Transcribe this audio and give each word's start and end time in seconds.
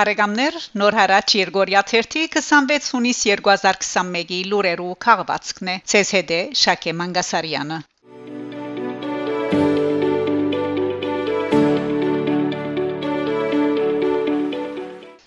Բարեկամներ, 0.00 0.54
նոր 0.80 0.94
հարաճ 0.96 1.32
Երգորիա 1.36 1.80
1-ի 1.88 2.20
26 2.34 2.86
հունիս 2.94 3.18
2021-ի 3.30 4.38
լուրերու 4.52 4.94
քաղվածքն 5.04 5.70
է։ 5.72 5.74
ՑՍՀԴ 5.98 6.38
Շակե 6.60 6.94
Մանգասարյանը 7.00 7.76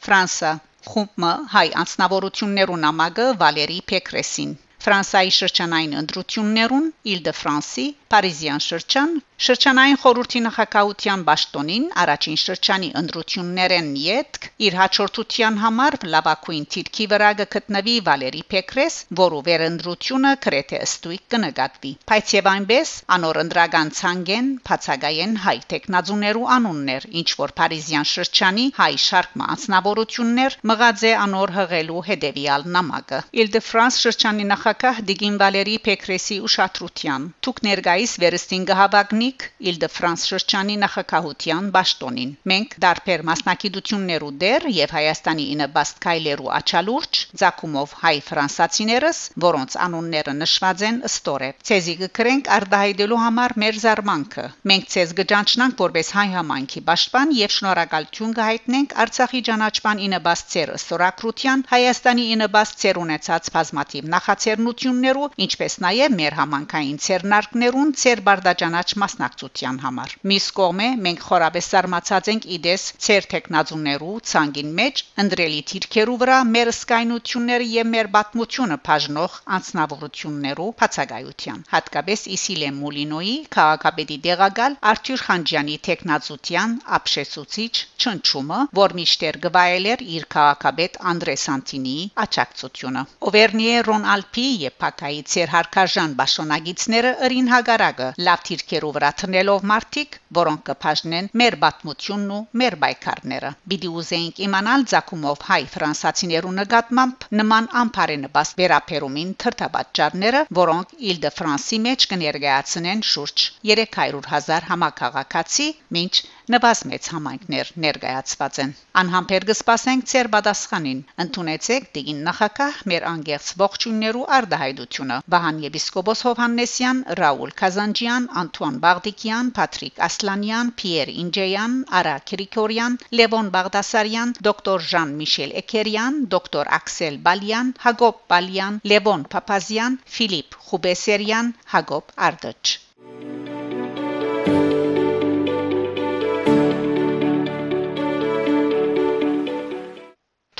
Ֆրանսա 0.07 0.53
խումբը 0.89 1.33
հայ 1.53 1.65
անձնավորություններուն 1.83 2.89
ամագը 2.89 3.27
Վալերի 3.43 3.79
Պեկրեսին 3.93 4.57
Ֆրանսայի 4.87 5.35
շրջանային 5.41 5.93
ընտրություններուն 6.01 6.89
Իլ-դե-Ֆրանսի 7.13 7.85
Փարիզյան 8.15 8.65
շրջան 8.71 9.13
Շրջանային 9.43 9.97
խորհրդի 9.99 10.39
նախակահության 10.43 11.23
ճշտոնին 11.27 11.85
առաջին 12.01 12.37
շրջանի 12.41 12.89
ընտրություններեն 12.99 13.87
յետք 14.01 14.45
իր 14.67 14.75
հաջորդության 14.79 15.57
համար 15.63 15.97
լավակույն 16.13 16.67
թիրքի 16.75 17.07
վրա 17.13 17.31
գտնվի 17.41 17.95
Վալերի 18.05 18.43
Պեկրես, 18.53 18.95
որը 19.19 19.41
վերընտրությունը 19.47 20.31
քրեթե 20.45 20.79
ըստույք 20.85 21.25
կնկատվի։ 21.33 21.91
Բայց 22.13 22.31
եւ 22.37 22.47
այնպես 22.53 22.93
անոր 23.17 23.41
ընդրական 23.43 23.91
ցանգեն 23.99 24.47
բացագայեն 24.69 25.35
հայ 25.47 25.57
տեխնազուներու 25.73 26.47
անուններ, 26.55 27.09
ինչ 27.23 27.29
որ 27.43 27.55
Փարիզյան 27.59 28.09
շրջանի 28.13 28.65
հայ 28.79 28.93
շարք 29.07 29.35
մասնավորություններ 29.43 30.57
մղած 30.71 31.05
է 31.11 31.13
անոր 31.25 31.55
հղելու 31.59 32.05
հետևյալ 32.13 32.67
նամակը։ 32.77 33.21
Իլ-դե-Ֆրանս 33.43 33.99
շրջանի 34.07 34.49
նախակահ 34.53 35.03
Դիգին 35.11 35.37
Վալերի 35.43 35.77
Պեկրեսի 35.91 36.41
ուշադրության։ 36.47 37.29
Թուք 37.43 37.63
ներկայիս 37.67 38.17
վերստին 38.23 38.67
գահավագնի 38.73 39.32
Մոնիկ 39.33 39.65
Իլ-դե-Ֆրանս 39.69 40.23
շրջանի 40.29 40.73
նախակահության 40.81 41.67
ճշտոնին։ 41.73 42.31
Մենք 42.51 42.73
դարբեր 42.83 43.21
մասնակցություններու 43.29 44.31
դեր 44.43 44.65
եւ 44.75 44.91
Հայաստանի 44.95 45.45
ինաբաստ 45.53 46.01
քայլերու 46.05 46.51
աչալուրջ 46.57 47.21
ցակումով 47.41 47.95
հայ 48.03 48.13
ֆրանսացիներս, 48.27 49.21
որոնց 49.45 49.77
անունները 49.85 50.33
նշված 50.41 50.83
են 50.89 50.99
ըստորե։ 51.09 51.49
Ցեզի 51.69 51.95
կրենք 52.19 52.51
արդահայտելու 52.57 53.19
համար 53.23 53.55
մեր 53.63 53.79
զարմանքը։ 53.83 54.45
Մենք 54.73 54.85
ցեզ 54.93 55.15
կճանչնանք 55.21 55.81
որպես 55.83 56.13
հայ 56.17 56.27
համայնքի 56.37 56.83
պաշտպան 56.91 57.33
եւ 57.39 57.55
շնորհակալություն 57.57 58.35
կհայտնենք 58.37 58.95
Արցախի 59.03 59.43
ճանաչման 59.49 60.03
ինաբաստ 60.09 60.53
ծեր 60.53 60.73
ստորակրության 60.77 61.65
Հայաստանի 61.73 62.27
ինաբաստ 62.37 62.79
ծեր 62.83 63.01
ունեցած 63.07 63.51
բազմաթիվ 63.57 64.11
նախաձեռնություններու, 64.13 65.31
ինչպես 65.47 65.79
նաեւ 65.87 66.17
մեր 66.19 66.39
համանքային 66.43 67.01
ցերնարկներուն 67.07 67.95
ծեր 68.03 68.25
բարդաճանաչ 68.27 68.87
մասնակցության 69.13 69.77
համար։ 69.83 70.13
Միս 70.29 70.45
կողմէ 70.57 70.87
մենք 71.05 71.21
խորաբես 71.27 71.67
զարմացած 71.73 72.29
ենք 72.33 72.45
իդես 72.55 72.83
ցեր 73.05 73.25
տեխնազուներու 73.33 74.15
ցանգին 74.29 74.71
մեջ 74.79 75.01
ընդրելի 75.23 75.59
թիրքերու 75.71 76.17
վրա 76.23 76.37
մեր 76.53 76.71
սկայնությունները 76.73 77.67
եւ 77.73 77.89
մեր 77.93 78.09
բացմությունը 78.15 78.77
բաժնող 78.87 79.37
անձնավորություններու 79.57 80.69
բացակայության։ 80.81 81.59
Հատկապես 81.73 82.25
Իսիլե 82.37 82.69
Մոլինոյի 82.79 83.35
քաղաքապետի 83.57 84.17
դեղակալ 84.25 84.77
Արթուր 84.93 85.23
Խանջյանի 85.27 85.77
տեխնազության 85.89 86.75
ապշեցուցիչ 86.97 87.73
չնչումը, 88.03 88.59
որ 88.81 88.97
միշտեր 88.99 89.39
գվայել 89.45 89.89
էր 89.93 90.05
իր 90.17 90.27
քաղաքապետ 90.33 90.99
Անդրե 91.13 91.35
Սանտինիի 91.43 92.07
աճակցությունը։ 92.25 93.05
Օվերնիե 93.29 93.77
Ռոն 93.89 94.09
Ալպի 94.15 94.47
եւ 94.63 94.77
Փակայի 94.83 95.21
ցեր 95.33 95.53
հարկաժան 95.53 96.17
բաշոնագիցները 96.23 97.13
ըրին 97.27 97.51
հագարակը 97.53 98.09
լավ 98.27 98.43
թիրքերով 98.49 99.02
վրա 99.03 99.15
տնելով 99.19 99.63
մարտիկ, 99.69 100.13
որոնք 100.37 100.61
կփաժնեն 100.67 101.25
մեր 101.39 101.55
բաթմությունն 101.63 102.29
ու 102.35 102.37
մեր 102.61 102.75
բայկարները։ 102.83 103.49
Բիդի 103.71 103.89
ուզեինք 104.01 104.37
իմանալ 104.45 104.85
ցակումով 104.91 105.43
հայ 105.47 105.57
ֆրանսացիներու 105.73 106.53
նկատմամբ 106.59 107.25
նման 107.39 107.67
ամփարենպաստ 107.81 108.57
վերապերումին 108.61 109.33
թրթաբաճարները, 109.43 110.45
որոնք 110.61 110.95
Իլ-դե-Ֆրանսի 111.11 111.81
մեջ 111.87 112.07
կներկայացնեն 112.13 113.03
շուրջ 113.11 113.47
300.000 113.73 114.71
համակարգացի, 114.71 115.67
ինչ 116.03 116.13
նվազ 116.51 116.79
մեծ 116.89 117.05
համայնքներ 117.13 117.69
ներկայացված 117.83 118.57
են։ 118.63 118.71
Անհամբեր 119.01 119.45
կսպասենք 119.49 120.07
ծեր 120.11 120.29
պատասխանին։ 120.33 120.99
Ընթունեցեք 121.23 121.85
դին 121.97 122.19
նախակահ 122.25 122.81
մեր 122.91 123.05
անգերց 123.11 123.51
ողջույններու 123.61 124.25
արդահայտությունը։ 124.37 125.19
Վահան 125.35 125.61
եպիսկոպոս 125.67 126.25
Հովհաննեսյան, 126.27 126.99
Ռաուլ 127.21 127.55
Կազանջյան, 127.63 128.27
Անտուան 128.43 128.81
Բաղդիկյան, 128.83 129.53
Փատրիկ 129.59 130.03
Ասլանյան, 130.09 130.73
Պիեր 130.83 131.13
Ինջեյան, 131.23 131.79
Արա 132.03 132.15
Գրիգորյան, 132.33 132.99
Լևոն 133.21 133.51
Բաղդասարյան, 133.57 134.37
դոկտոր 134.49 134.87
Ժան 134.91 135.17
Միշել 135.23 135.57
Էքերյան, 135.63 136.21
դոկտոր 136.35 136.73
Աքսել 136.81 137.21
Բալյան, 137.29 137.75
Հակոբ 137.87 138.23
Բալյան, 138.35 138.81
Լևոն 138.93 139.27
Փափազյան, 139.35 139.99
Ֆիլիպ 140.17 140.63
Խուբեսերյան, 140.67 141.53
Հակոբ 141.77 142.17
Արդաչ 142.29 142.61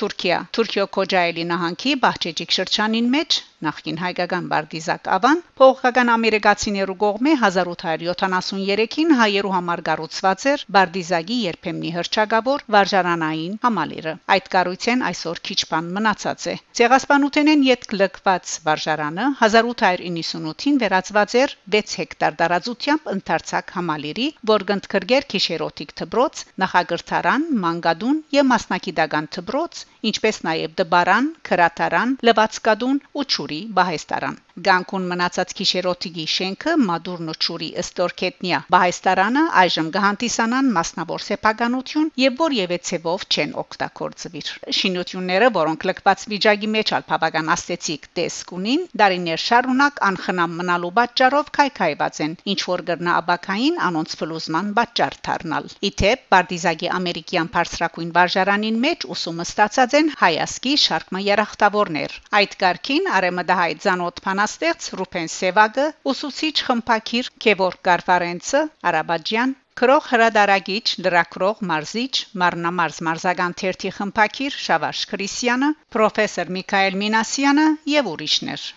Թուրքիա 0.04 0.38
Թուրքիո 0.56 0.84
Քոջայելի 0.96 1.44
նահանգի 1.50 1.92
Բահչեջիկ 2.04 2.54
շրջանին 2.60 3.06
մեջ 3.12 3.36
նախկին 3.64 4.00
հայկական 4.02 4.48
Բարտիզակ 4.52 5.06
Ավան 5.16 5.42
փողական 5.60 6.10
ամերիկացիներու 6.14 6.96
կողմէ 7.04 7.36
1873-ին 7.48 9.14
հայերու 9.20 9.54
համար 9.54 9.82
կառուցված 9.90 10.46
էր 10.54 10.66
Բարտիզագի 10.78 11.38
երբեմնի 11.44 11.92
հրճագավոր 11.98 12.66
վարժարանային 12.76 13.56
համալիրը։ 13.68 14.16
Այդ 14.36 14.50
կառույցեն 14.56 15.06
այսօր 15.12 15.42
քիչ 15.48 15.60
բան 15.72 15.88
մնացած 16.00 16.48
է։ 16.52 16.58
Ցեղասպանութենեն 16.82 17.66
յետ 17.70 17.88
լքված 18.02 18.54
վարժարանը 18.68 19.30
1898-ին 19.48 20.84
վերածված 20.84 21.38
էր 21.44 21.56
6 21.78 21.98
հեկտար 22.04 22.38
տարածությամբ 22.44 23.10
ընդարձակ 23.16 23.74
համալիրի, 23.78 24.28
որ 24.54 24.68
գնդքրգեր 24.74 25.30
քիշերոտիկ 25.36 25.98
թբրոց, 26.04 26.46
նախագրթարան, 26.66 27.50
մանգադուն 27.64 28.24
եւ 28.42 28.50
մասնակիտական 28.54 29.34
թբրոց, 29.38 29.86
ինչպես 30.12 30.42
նաեւ 30.50 30.80
դբարան, 30.84 31.30
քրատարան, 31.52 32.18
լվացկադուն 32.30 33.04
ու 33.22 33.28
ճուրի 33.36 33.62
բահեստարան 33.80 34.42
Գանկուն 34.66 35.06
մնացած 35.10 35.52
քիշերոտիգի 35.58 36.24
շենքը 36.32 36.74
Մադուրնո 36.88 37.34
ճուրի 37.44 37.68
Ստորքետնիա 37.84 38.58
Բայստարանը 38.74 39.46
այժմ 39.62 39.88
գահանտիսանան 39.96 40.68
մասնավոր 40.76 41.24
սեփականություն 41.28 42.12
եւ 42.22 42.36
որևէ 42.42 42.78
ցևով 42.90 43.26
չեն 43.34 43.56
օգտագործվիր։ 43.64 44.52
Շինությունները, 44.80 45.48
որոնք 45.56 45.88
լքված 45.90 46.26
վիճակի 46.34 46.70
մեջ 46.76 46.94
ալփաբական 47.00 47.50
աստեցիկ 47.56 48.06
տեսք 48.20 48.54
ունին, 48.58 48.86
դարիներ 49.02 49.42
շարունակ 49.46 49.98
անխնամ 50.10 50.56
մնալու 50.62 50.94
պատճառով 51.02 51.50
քայքայված 51.58 52.22
են, 52.28 52.38
ինչ 52.54 52.60
որ 52.70 52.86
գրնա 52.94 53.18
աբակային 53.24 53.82
անոնց 53.90 54.16
ֆլուզման 54.22 54.72
պատճառ 54.78 55.20
դառնալ։ 55.30 55.74
Իթեպ 55.90 56.30
Բարտիզագի 56.36 56.94
ամերիկյան 57.02 57.52
բարձրակույն 57.58 58.14
վարժարանին 58.22 58.80
մեջ 58.86 59.10
ուսումը 59.18 59.50
ստացած 59.50 59.93
են 60.00 60.12
հայասկի 60.20 60.74
շարքման 60.84 61.26
երախտավորներ։ 61.28 62.16
Այդ 62.40 62.56
կարգին 62.64 63.10
արեմդահայ 63.18 63.74
ցանոթ 63.86 64.22
բանաստեղծ 64.28 64.88
Ռուփեն 65.02 65.34
Սևագը, 65.34 65.88
ուսուցիչ 66.14 66.56
խմփակիր 66.70 67.34
Քևոր 67.46 67.78
Կարվարենցը, 67.90 68.64
Արաբաջյան 68.92 69.60
Քրող 69.82 70.08
հրադարագիչ, 70.10 70.84
լրակրող 71.06 71.64
մարզիչ, 71.70 72.14
մարնամարզ 72.44 73.00
մարզական 73.08 73.58
թերթի 73.64 73.94
խմփակիր 73.98 74.60
Շավարժ 74.68 75.04
Քրիսյանը, 75.14 75.74
պրոֆեսոր 75.98 76.56
Միքայել 76.60 77.00
Մինասյանը 77.06 77.70
եւ 77.98 78.12
ուրիշներ։ 78.14 78.68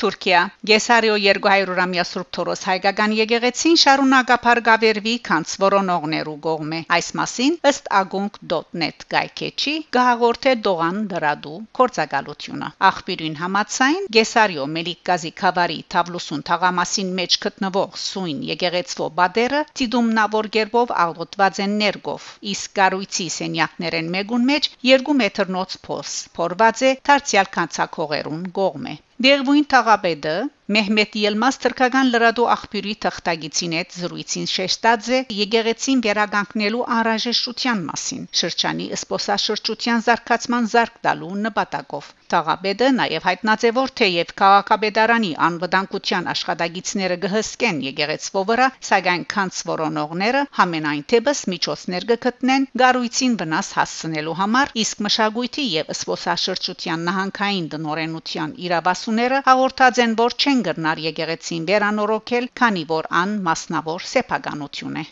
Թուրքիա 0.00 0.40
Գեսարիո 0.68 1.14
200-ամյա 1.22 2.02
Սուրբ 2.08 2.28
Թորոս 2.36 2.60
հայկական 2.68 3.14
եկեղեցին 3.18 3.78
շարունակապար 3.82 4.58
գավերվի 4.68 5.14
քանց 5.28 5.54
որոնողներու 5.62 6.34
գողմ 6.44 6.74
է 6.76 6.78
այս 6.96 7.08
մասին 7.20 7.56
ըստ 7.70 7.90
agung.net 8.00 9.02
գայքեչի 9.14 9.74
գահաղորդե 9.96 10.52
Դողան 10.66 11.00
դրադու 11.14 11.56
կորցակալությունը 11.80 12.68
աղբյուրին 12.90 13.34
համացայն 13.40 14.06
Գեսարիո 14.18 14.68
Մելիքգազի 14.76 15.32
Խավարի 15.42 15.80
Թավլուսուն 15.96 16.46
թաղամասին 16.52 17.10
մեջ 17.18 17.38
գտնվող 17.48 17.98
Սույն 18.04 18.46
եկեղեցվո 18.52 19.10
բադերը 19.18 19.64
ծիդումնավոր 19.82 20.50
ģերբով 20.58 20.94
աղոտված 21.08 21.60
են 21.66 21.76
ներգով 21.82 22.30
իսկ 22.54 22.78
գարույցի 22.82 23.28
սենյակներեն 23.40 24.14
մեգուն 24.14 24.48
մեջ 24.54 24.70
2 24.94 25.18
մետրնոց 25.24 25.76
փոս 25.90 26.16
փորված 26.38 26.86
է 26.92 26.96
դարձյալ 27.12 27.52
կանցակողերուն 27.58 28.48
գողմ 28.62 28.90
է 28.94 28.98
Դերվույն 29.24 29.64
թաղապետը 29.72 30.34
Մեհմեդ 30.74 31.14
Ելմաս 31.18 31.56
թրքական 31.60 32.08
լրադու 32.14 32.48
աղբյուրի 32.54 32.90
թղթագիտին 33.04 33.76
հետ 33.76 33.94
զրույցին 34.00 34.50
շեշտած 34.54 35.08
է 35.18 35.20
եկեղեցին 35.36 36.02
վերագանքնելու 36.08 36.84
անհրաժեշտության 36.96 37.82
մասին 37.88 38.28
շրջանի 38.42 38.90
սփոսաշրջության 39.04 40.06
զարգացման 40.10 40.70
զարգ 40.74 41.00
տալու 41.08 41.32
նպատակով 41.48 42.12
Տաղաբեդը 42.32 42.88
նաև 42.94 43.26
հայտնած 43.26 43.62
է 43.64 43.68
որ 43.76 43.90
թեև 43.98 44.32
քաղաքաբեդարանի 44.38 45.28
անվտանգության 45.44 46.26
աշխատագիցները 46.32 47.16
գհսկեն 47.22 47.78
եկեղեցվո 47.84 48.42
վրա, 48.50 48.66
սակայն 48.88 49.24
քանց 49.32 49.60
որոնողները 49.70 50.42
համենայն 50.58 51.06
թեպս 51.12 51.40
միջոցներ 51.52 52.06
կգտնեն 52.10 52.66
գառույցին 52.82 53.38
վնաս 53.42 53.70
հասցնելու 53.78 54.36
համար, 54.42 54.74
իսկ 54.84 55.00
մշակույթի 55.08 55.64
եւ 55.78 55.94
սփոսաշրջության 56.00 57.08
նահանգային 57.08 57.70
դնորենության 57.76 58.54
իրավասուները 58.68 59.40
հաղորդած 59.48 60.02
են 60.04 60.14
որ 60.20 60.38
չեն 60.38 60.57
գրնար 60.66 61.00
եկեղեցին 61.06 61.68
վերանորոգել, 61.70 62.50
քանի 62.60 62.84
որ 62.90 63.08
ան 63.22 63.38
մասնավոր 63.48 64.08
սեփականություն 64.14 65.00
է։ 65.02 65.06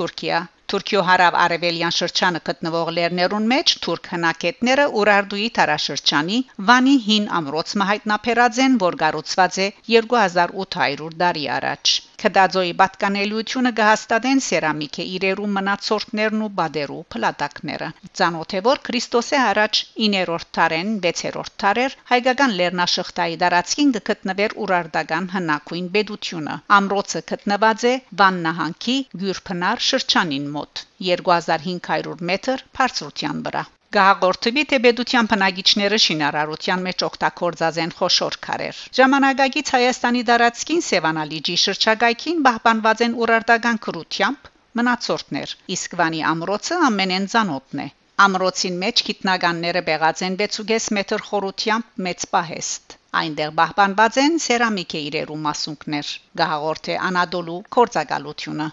Թուրքիա. 0.00 0.36
Թուրքիո 0.70 1.00
հարավ 1.06 1.36
արևելյան 1.44 1.94
շրջանը 1.94 2.40
գտնվող 2.48 2.90
լեռներուն 2.98 3.48
մեջ 3.52 3.72
թուրք 3.86 4.06
հնակետները 4.12 4.84
Ուրարտուի 5.00 5.48
տարաշրջանի 5.58 6.38
Վանի 6.68 6.94
հին 7.06 7.26
ամրոցը 7.40 7.88
հայտնաբերած 7.90 8.60
են, 8.66 8.78
որ 8.84 8.98
կառուցված 9.02 9.58
է 9.66 9.66
2800 9.96 11.10
տարի 11.24 11.44
առաջ։ 11.58 11.96
Քդաձոյի 12.20 12.72
պատկանելությունը 12.80 13.70
գահստադեն 13.76 14.40
սերամիկե 14.46 15.04
իրերու 15.12 15.46
մնացորդներն 15.56 16.42
ու 16.46 16.48
բադերու 16.58 16.98
փլատակները։ 17.14 17.88
Ծանոթ 18.20 18.54
է 18.58 18.60
որ 18.66 18.82
Քրիստոսի 18.88 19.38
առաջ 19.44 19.80
9-րդ 20.08 20.50
տարեն 20.58 20.92
6-րդ 21.06 21.56
տարեր 21.64 21.96
հայկական 22.12 22.54
լեռնաշղթայի 22.60 23.40
դարածքին 23.44 23.96
գտնվեր 24.10 24.56
ուրարտական 24.66 25.32
հնակույն 25.38 25.90
բեդությունը։ 25.96 26.60
Ամրոցը 26.80 27.26
գտնված 27.32 27.88
է 27.94 27.96
Վան 28.22 28.44
նահանգի 28.50 29.00
Գյուրփնար 29.24 29.84
շրջանին 29.90 30.48
մոտ 30.60 30.86
2500 31.10 32.24
մետր 32.32 32.68
բարձրության 32.80 33.46
վրա։ 33.48 33.68
Գահաղորդվի 33.94 34.62
տեբեդության 34.70 35.28
բնագիչները 35.30 35.96
շինարարության 36.02 36.82
մեջ 36.86 37.02
օգտագործած 37.06 37.78
են 37.84 37.92
խոշոր 38.00 38.36
քարեր։ 38.46 38.82
Ժամանակակից 38.98 39.72
Հայաստանի 39.74 40.20
դարածքին 40.28 40.84
Սևանալիջի 40.88 41.56
շրջակայքին 41.62 42.44
պահպանված 42.44 43.02
են 43.06 43.16
ուրարտական 43.24 43.80
քրությամբ 43.86 44.50
մնացորդներ, 44.80 45.54
իսկ 45.76 45.96
Վանի 46.02 46.22
ամրոցը 46.34 46.78
ամենեն 46.90 47.26
ցանոթն 47.34 47.82
է։ 47.86 47.88
Ամրոցին 48.30 48.78
մեջ 48.84 49.02
գիտնականները 49.10 49.82
բեղած 49.90 50.22
են 50.28 50.38
6.5 50.44 50.88
մետր 51.00 51.26
խորությամբ 51.30 52.00
մեծ 52.06 52.28
պահեստ։ 52.36 52.96
Այնտեղ 53.24 53.54
պահպանված 53.58 54.20
են 54.26 54.38
սերամիկե 54.46 55.00
իրերու 55.10 55.40
մասունքներ։ 55.48 56.14
Գահաղորդ 56.42 56.92
է 56.94 57.00
Անադոլու 57.10 57.58
կորցակալությունը։ 57.78 58.70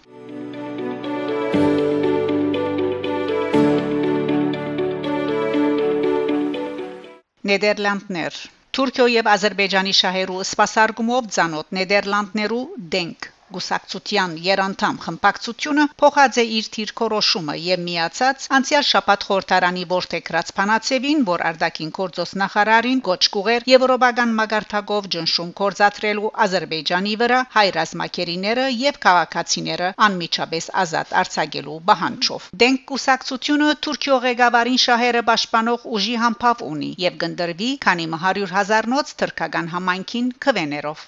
Նեդերլանդներ 7.47 8.39
Թուրքիո 8.77 9.07
եւ 9.13 9.31
Ադրբեջանի 9.33 9.93
շահերու 10.01 10.43
սպասարկումով 10.47 11.31
ցանոթ 11.37 11.73
Նեդերլանդներու 11.79 12.63
դենք 12.95 13.31
Գուսակցության 13.55 14.31
երանդամ 14.45 14.97
խմբակցությունը 15.03 15.83
փոխած 16.01 16.39
է 16.41 16.43
իր 16.57 16.65
թիրքորոշումը 16.77 17.53
եւ 17.65 17.83
միացած 17.87 18.47
անցյալ 18.57 18.85
շաբաթ 18.87 19.25
խորհրդարանի 19.27 19.83
ворթեկրած 19.91 20.51
փանացեվին, 20.57 21.21
որ 21.29 21.43
արդակին 21.49 21.93
կորձոս 21.99 22.33
նախարարին 22.41 23.01
գոչ 23.07 23.19
կուղեր 23.35 23.67
եվրոպական 23.71 24.33
մագարտակով 24.41 25.07
ջնշում 25.15 25.53
կորզատրելու 25.61 26.33
Ադրբեջանի 26.47 27.15
վրա 27.23 27.39
հայրազմակերիները 27.55 28.67
եւ 28.81 28.99
քաղաքացիները 29.07 29.91
անմիջապես 30.09 30.69
ազատ 30.83 31.15
արձակելու 31.23 31.79
բանջով։ 31.91 32.51
Դենք 32.65 32.85
գուսակցությունը 32.91 33.71
Թուրքիո 33.87 34.19
ղեկավարին 34.27 34.83
շահերը 34.87 35.23
պաշտպանող 35.31 35.87
ուժի 35.97 36.15
համբավ 36.25 36.67
ունի 36.71 36.91
եւ 37.07 37.19
գնդրվի, 37.25 37.71
քանի 37.87 38.11
100 38.19 38.53
հազարնոց 38.57 39.17
թրքական 39.23 39.73
համայնքին 39.77 40.31
քվեներով։ 40.47 41.07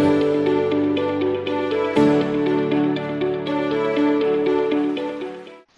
Thank 0.00 0.22
you 0.22 0.39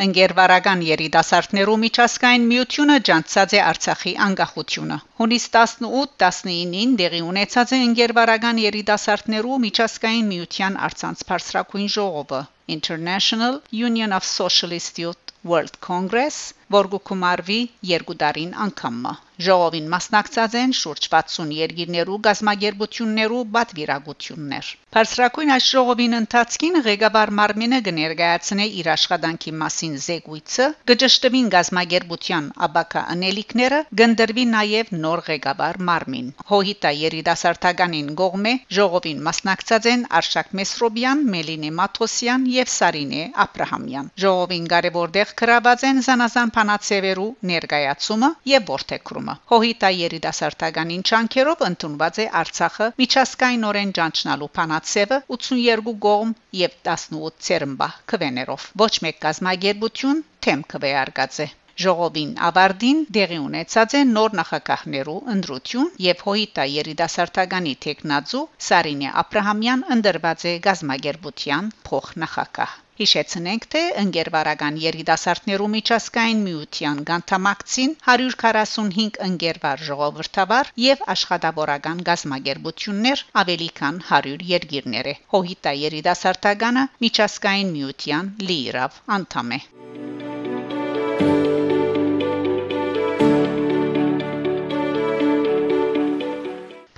Ընկերվարական 0.03 0.81
երիտասարդներու 0.87 1.75
միջազգային 1.83 2.47
միությունը 2.53 2.95
ջանցած 3.09 3.53
է 3.59 3.61
Արցախի 3.65 4.13
անկախությունը։ 4.27 4.97
Հունիս 5.21 5.45
18-19-ին 5.57 6.97
դեղի 7.01 7.21
ունեցած 7.33 7.75
է 7.77 7.81
ընկերվարական 7.89 8.63
երիտասարդներու 8.63 9.59
միջազգային 9.67 10.27
միության 10.33 10.81
արցանց 10.89 11.27
բարձրակույն 11.31 11.93
ժողովը 11.99 12.41
International 12.79 13.61
Union 13.87 14.17
of 14.19 14.25
Socialist 14.25 14.99
Youth 15.05 15.33
World 15.45 15.79
Congress, 15.81 16.55
որ 16.77 16.93
գումարվի 16.97 17.61
երկու 17.93 18.19
տարին 18.25 18.57
անգամը։ 18.67 19.15
Ժողովին 19.43 19.87
մասնակցած 19.93 20.53
են 20.61 20.73
շուրջ 20.79 21.07
60 21.13 21.53
երկիրներու 21.57 22.17
գազագերբություններու 22.27 23.41
բատվիրագություններ։ 23.55 24.67
Փարսրակույն 24.93 25.53
այս 25.55 25.67
ժողովին 25.73 26.17
ընթացքին 26.19 26.77
ղեկավար 26.87 27.33
Մարմինը 27.39 27.79
կներկայացնե 27.87 28.67
իր 28.83 28.91
աշխատանքի 28.93 29.53
մասին 29.63 29.95
զեկույցը, 30.07 30.67
գճշտվին 30.91 31.49
գազագերբության 31.55 32.51
աբակա 32.67 33.03
անելիքները, 33.15 33.81
գնդրվի 34.03 34.45
նաև 34.53 34.93
նոր 35.07 35.25
ղեկավար 35.31 35.81
Մարմին։ 35.89 36.29
Հոհիտա 36.53 36.93
երիտասարդականին 37.03 38.13
գողմե 38.23 38.55
ժողովին 38.79 39.25
մասնակցած 39.31 39.91
են 39.95 40.07
Արշակ 40.21 40.55
Մեսրոբյան, 40.61 41.25
Մելինե 41.35 41.73
Մաթոսյան 41.81 42.47
եւ 42.59 42.73
Սարինե 42.77 43.25
Աբրահամյան։ 43.47 44.13
Ժողովին 44.27 44.71
կարևոր 44.77 45.17
դեղ 45.19 45.35
գրաված 45.43 45.89
են 45.89 46.05
զանազան 46.13 46.55
փանացևերու 46.63 47.31
ներկայացումը 47.53 48.33
եւ 48.55 48.73
որթեքրումը 48.73 49.33
կազմը։ 49.33 49.51
Հոհիտա 49.51 49.89
երիտասարդականին 49.99 51.05
ճանկերով 51.11 51.63
ընդունված 51.67 52.19
է 52.23 52.27
Արցախը 52.41 52.89
միջազգայինորեն 53.03 53.93
ճանչնալու 53.99 54.49
փանացևը 54.59 55.19
82 55.37 55.95
գողմ 56.07 56.35
եւ 56.59 56.77
18 56.91 57.41
ցերմբա 57.47 57.89
քվեներով։ 58.13 58.67
Ոչ 58.85 58.93
մեկ 59.07 59.19
կազմակերպություն 59.25 60.23
թեմ 60.47 60.67
քվեարկած 60.75 61.41
է։ 61.47 61.49
Ժողովին 61.83 62.33
ավարտին 62.51 62.99
դեղի 63.17 63.41
ունեցած 63.47 63.97
է 63.97 64.05
նոր 64.13 64.37
նախագահներու 64.43 65.19
ընտրություն 65.37 65.91
եւ 66.07 66.25
հոյիտա 66.29 66.69
երիտասարդականի 66.75 67.75
տեխնազու 67.87 68.47
Սարինե 68.69 69.17
Աբրահամյան 69.25 69.89
ընդրված 69.97 70.49
է 70.53 70.57
գազագերբության 70.69 71.75
փոխնախագահ 71.89 72.82
Հիշեցնենք, 73.01 73.67
թե 73.73 73.81
ընկերվարական 74.03 74.75
երիտասարդներու 74.83 75.69
միջազգային 75.75 76.43
միության 76.47 76.99
գանթամակցին 77.11 77.95
145 78.09 79.17
ընկերվար 79.29 79.85
ժողովրդավար 79.89 80.73
եւ 80.85 81.07
աշխատավորական 81.17 82.05
գազագերբություններ 82.11 83.25
ավելի 83.45 83.71
քան 83.81 84.03
100 84.13 84.37
երկիրներ 84.53 85.11
է։ 85.15 85.17
Հոհիտա 85.37 85.75
երիտասարդականը 85.85 86.87
միջազգային 87.07 87.73
միության 87.79 88.33
լիիրավ 88.51 89.01
անդամ 89.19 89.57
է։ 89.59 89.63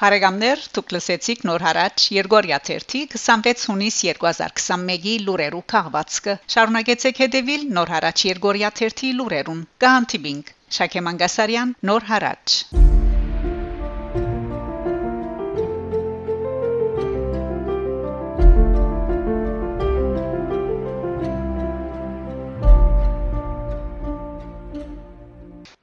Հարեգամներ 0.03 0.63
դուք 0.77 0.93
լսեցիք 0.95 1.43
նոր 1.49 1.65
հարաճ 1.67 2.07
Երգորիա 2.15 2.57
3 2.69 3.03
26 3.13 3.67
հունիս 3.71 3.99
2021-ի 4.09 5.15
լուրերու 5.29 5.63
քաղվածքը 5.75 6.35
շարունակեցեք 6.57 7.23
հետևել 7.25 7.69
նոր 7.79 7.95
հարաճ 7.97 8.25
Երգորիա 8.31 8.73
3 8.81 9.13
լուրերուն 9.21 9.61
կհանդիպինք 9.87 10.51
Շակե 10.81 11.05
Մանգասարյան 11.11 11.77
նոր 11.93 12.11
հարաճ 12.11 12.59